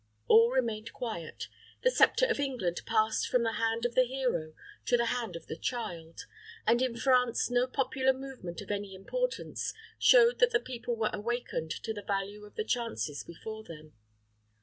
All 0.27 0.49
remained 0.49 0.93
quiet; 0.93 1.47
the 1.83 1.91
sceptre 1.91 2.25
of 2.25 2.39
England 2.39 2.81
passed 2.87 3.27
from 3.27 3.43
the 3.43 3.51
hand 3.61 3.85
of 3.85 3.93
the 3.93 4.03
hero 4.05 4.53
to 4.87 4.97
the 4.97 5.05
hand 5.13 5.35
of 5.35 5.45
the 5.45 5.55
child; 5.55 6.25
and 6.65 6.81
in 6.81 6.97
France 6.97 7.51
no 7.51 7.67
popular 7.67 8.11
movement 8.11 8.61
of 8.61 8.71
any 8.71 8.95
importance 8.95 9.75
showed 9.99 10.39
that 10.39 10.49
the 10.49 10.59
people 10.59 10.95
were 10.95 11.11
awakened 11.13 11.69
to 11.83 11.93
the 11.93 12.01
value 12.01 12.43
of 12.45 12.55
the 12.55 12.65
chances 12.65 13.23
before 13.23 13.63
them. 13.63 13.93